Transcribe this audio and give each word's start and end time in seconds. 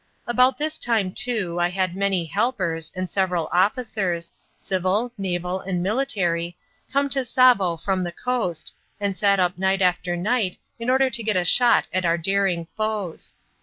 About 0.25 0.57
this 0.57 0.79
time, 0.79 1.11
too, 1.11 1.59
I 1.59 1.69
had 1.69 1.95
many 1.95 2.25
helpers, 2.25 2.91
and 2.95 3.07
several 3.07 3.47
officers 3.51 4.31
civil, 4.57 5.13
naval 5.15 5.59
and 5.59 5.83
military 5.83 6.57
came 6.91 7.07
to 7.09 7.19
Tsavo 7.23 7.77
from 7.77 8.03
the 8.03 8.11
coast 8.11 8.73
and 8.99 9.15
sat 9.15 9.39
up 9.39 9.59
night 9.59 9.83
after 9.83 10.17
night 10.17 10.57
in 10.79 10.89
order 10.89 11.11
to 11.11 11.21
get 11.23 11.37
a 11.37 11.45
shot 11.45 11.87
at 11.93 12.03
our 12.03 12.17
daring 12.17 12.65
foes. 12.75 13.35